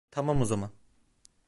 Tamam, 0.11 0.41
o 0.41 0.45
zaman. 0.45 0.71